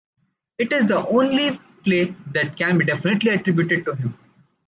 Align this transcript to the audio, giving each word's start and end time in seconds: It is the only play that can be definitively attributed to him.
It 0.57 0.73
is 0.73 0.87
the 0.87 1.07
only 1.07 1.59
play 1.83 2.15
that 2.33 2.57
can 2.57 2.79
be 2.79 2.85
definitively 2.85 3.33
attributed 3.35 3.85
to 3.85 3.93
him. 3.93 4.17